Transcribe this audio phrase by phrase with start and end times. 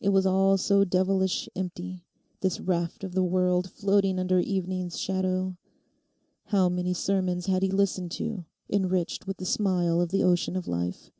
[0.00, 5.58] It was all so devilish empty—this raft of the world floating under evening's shadow.
[6.44, 10.66] How many sermons had he listened to, enriched with the simile of the ocean of
[10.66, 11.10] life.